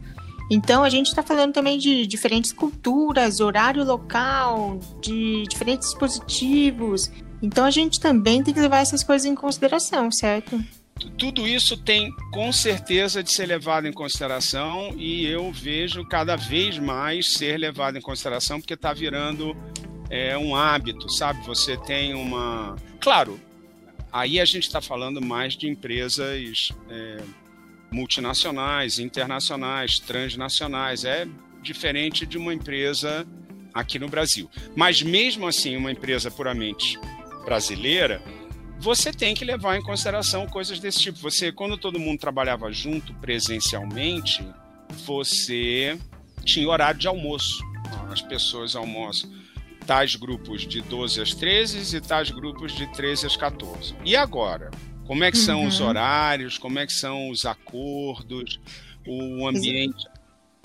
[0.51, 7.11] Então, a gente está falando também de diferentes culturas, horário local, de diferentes dispositivos.
[7.41, 10.63] Então, a gente também tem que levar essas coisas em consideração, certo?
[11.11, 16.79] Tudo isso tem com certeza de ser levado em consideração e eu vejo cada vez
[16.79, 19.57] mais ser levado em consideração porque está virando
[20.11, 21.45] é, um hábito, sabe?
[21.47, 22.77] Você tem uma.
[23.01, 23.41] Claro,
[24.13, 26.71] aí a gente está falando mais de empresas.
[26.91, 27.23] É,
[27.93, 31.05] multinacionais, internacionais, transnacionais.
[31.05, 31.29] É
[31.63, 33.27] diferente de uma empresa
[33.73, 34.51] aqui no Brasil.
[34.75, 36.99] Mas mesmo assim, uma empresa puramente
[37.45, 38.23] brasileira,
[38.83, 41.17] você tem que levar em consideração coisas desse tipo.
[41.21, 44.45] Você, quando todo mundo trabalhava junto presencialmente,
[45.07, 45.97] você
[46.45, 47.63] tinha horário de almoço.
[48.11, 49.31] As pessoas almoçam
[49.87, 53.95] tais grupos de 12 às 13 e tais grupos de 13 às 14.
[54.05, 54.73] E agora?
[55.07, 55.69] Como é que são uhum.
[55.69, 56.59] os horários?
[56.59, 58.61] Como é que são os acordos?
[59.07, 60.05] O ambiente?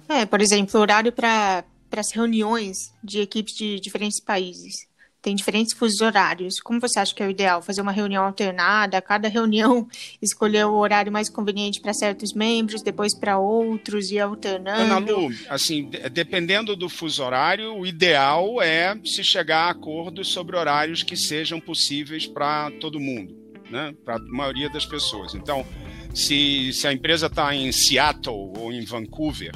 [0.10, 1.64] É, por exemplo, horário para
[1.96, 4.88] as reuniões de equipes de diferentes países.
[5.28, 6.58] Tem diferentes fusos horários.
[6.62, 7.62] Como você acha que é o ideal?
[7.62, 9.86] Fazer uma reunião alternada, cada reunião
[10.24, 14.80] escolher o horário mais conveniente para certos membros, depois para outros e alternando?
[14.84, 20.56] Ana Lu, assim, dependendo do fuso horário, o ideal é se chegar a acordos sobre
[20.56, 23.36] horários que sejam possíveis para todo mundo
[23.70, 25.36] né, para a maioria das pessoas.
[25.36, 25.68] Então,
[26.14, 29.52] se, se a empresa está em Seattle ou em Vancouver,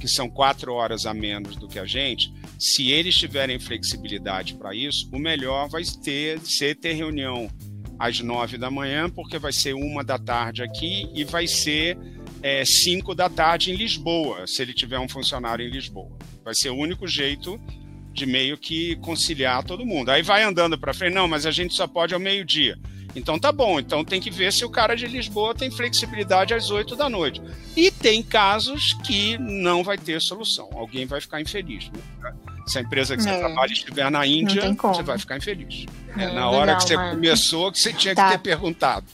[0.00, 4.72] que são quatro horas a menos do que a gente, se eles tiverem flexibilidade para
[4.72, 7.50] isso, o melhor vai ter, ser ter reunião
[7.98, 11.98] às nove da manhã, porque vai ser uma da tarde aqui e vai ser
[12.40, 16.16] é, cinco da tarde em Lisboa, se ele tiver um funcionário em Lisboa.
[16.44, 17.60] Vai ser o único jeito
[18.12, 20.10] de meio que conciliar todo mundo.
[20.10, 22.78] Aí vai andando para frente, não, mas a gente só pode ao meio-dia.
[23.16, 26.70] Então tá bom, então tem que ver se o cara de Lisboa tem flexibilidade às
[26.70, 27.42] 8 da noite.
[27.76, 30.70] E tem casos que não vai ter solução.
[30.74, 31.90] Alguém vai ficar infeliz.
[31.90, 32.32] Né?
[32.66, 33.38] Se a empresa que você é.
[33.38, 35.86] trabalha estiver na Índia, você vai ficar infeliz.
[36.16, 37.14] É, é na hora legal, que você mano.
[37.14, 38.26] começou, que você tinha tá.
[38.26, 39.06] que ter perguntado.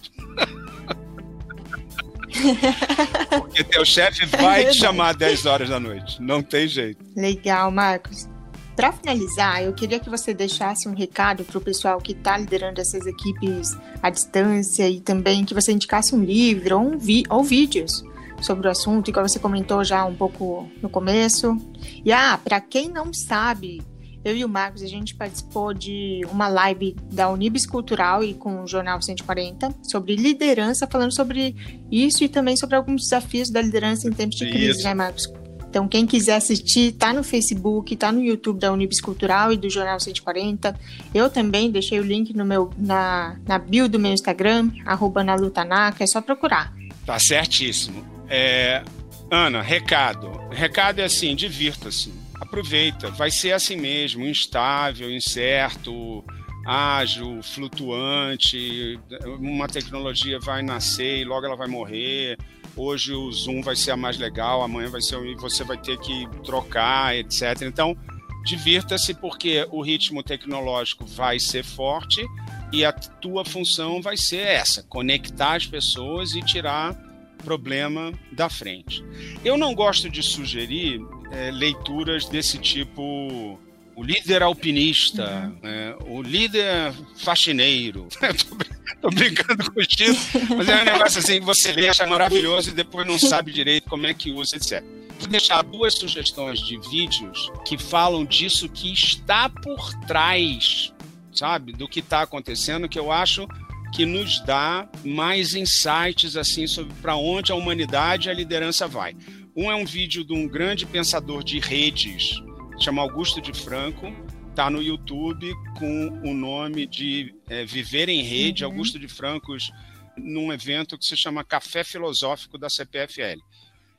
[3.30, 6.20] Porque teu chefe vai te chamar às 10 horas da noite.
[6.20, 7.04] Não tem jeito.
[7.16, 8.28] Legal, Marcos.
[8.76, 12.80] Para finalizar, eu queria que você deixasse um recado para o pessoal que está liderando
[12.80, 17.42] essas equipes à distância e também que você indicasse um livro ou, um vi ou
[17.42, 18.04] vídeos
[18.40, 21.56] sobre o assunto, igual você comentou já um pouco no começo.
[22.04, 23.82] E ah, para quem não sabe,
[24.24, 28.62] eu e o Marcos, a gente participou de uma live da Unibis Cultural e com
[28.62, 31.54] o Jornal 140 sobre liderança, falando sobre
[31.90, 35.32] isso e também sobre alguns desafios da liderança em tempos de crise, né, Marcos?
[35.70, 39.68] Então, quem quiser assistir, tá no Facebook, tá no YouTube da Unibis Cultural e do
[39.68, 40.74] Jornal 140.
[41.14, 46.02] Eu também deixei o link no meu, na, na bio do meu Instagram, arroba Nalutanaka,
[46.02, 46.72] é só procurar.
[47.04, 48.17] Tá certíssimo.
[48.28, 48.82] É,
[49.30, 50.30] Ana, recado.
[50.50, 52.12] Recado é assim, divirta-se.
[52.40, 53.10] aproveita.
[53.10, 56.24] Vai ser assim mesmo, instável, incerto,
[56.66, 58.98] ágil, flutuante.
[59.38, 62.38] Uma tecnologia vai nascer e logo ela vai morrer.
[62.76, 65.98] Hoje o Zoom vai ser a mais legal, amanhã vai ser e você vai ter
[65.98, 67.62] que trocar, etc.
[67.62, 67.96] Então,
[68.44, 72.24] divirta-se porque o ritmo tecnológico vai ser forte
[72.72, 77.07] e a tua função vai ser essa: conectar as pessoas e tirar
[77.44, 79.04] problema da frente.
[79.44, 83.58] Eu não gosto de sugerir é, leituras desse tipo.
[83.96, 85.68] O líder alpinista, uhum.
[85.68, 88.06] é, o líder faxineiro.
[89.02, 92.72] Tô brincando com o mas é um negócio assim que você lê, acha maravilhoso e
[92.72, 94.84] depois não sabe direito como é que usa, etc.
[95.18, 100.92] Vou deixar duas sugestões de vídeos que falam disso que está por trás,
[101.32, 103.48] sabe, do que está acontecendo, que eu acho
[103.92, 109.16] que nos dá mais insights assim sobre para onde a humanidade e a liderança vai.
[109.56, 112.40] Um é um vídeo de um grande pensador de redes,
[112.80, 114.06] chama Augusto de Franco,
[114.50, 118.72] está no YouTube com o nome de é, Viver em Rede, uhum.
[118.72, 119.70] Augusto de Francos,
[120.16, 123.40] num evento que se chama Café Filosófico da CPFL.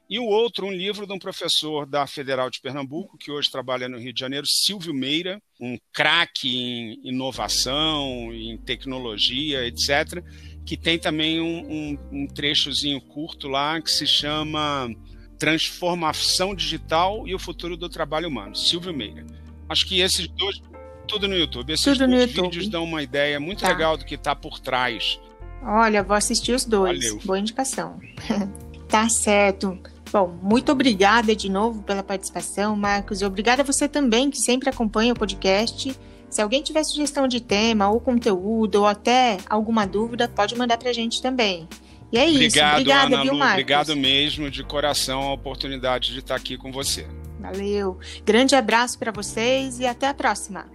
[0.10, 3.88] E o outro, um livro de um professor da Federal de Pernambuco, que hoje trabalha
[3.88, 10.24] no Rio de Janeiro, Silvio Meira, um craque em inovação, em tecnologia, etc.,
[10.66, 14.90] que tem também um, um, um trechozinho curto lá que se chama
[15.38, 19.24] Transformação Digital e o Futuro do Trabalho Humano, Silvio Meira.
[19.70, 20.60] Acho que esses dois,
[21.08, 22.70] tudo no YouTube, esses tudo dois vídeos YouTube.
[22.72, 23.68] dão uma ideia muito tá.
[23.68, 25.20] legal do que está por trás.
[25.62, 26.98] Olha, vou assistir os dois.
[26.98, 27.20] Valeu.
[27.24, 28.00] Boa indicação.
[28.90, 29.80] tá certo.
[30.12, 34.70] Bom, muito obrigada de novo pela participação, Marcos, e obrigada a você também que sempre
[34.70, 35.96] acompanha o podcast.
[36.30, 40.90] Se alguém tiver sugestão de tema ou conteúdo ou até alguma dúvida, pode mandar para
[40.90, 41.68] a gente também.
[42.12, 42.82] E é Obrigado, isso.
[42.82, 43.54] Obrigada, Ana viu, Marcos?
[43.54, 47.08] Obrigado mesmo, de coração, a oportunidade de estar aqui com você.
[47.40, 48.00] Valeu.
[48.26, 50.66] Grande abraço para vocês e até a próxima.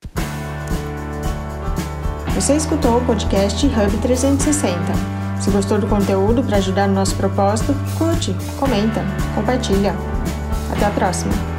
[2.35, 5.24] Você escutou o podcast Hub 360.
[5.41, 9.05] Se gostou do conteúdo para ajudar no nosso propósito, curte, comenta,
[9.35, 9.95] compartilha.
[10.73, 11.54] Até a próxima!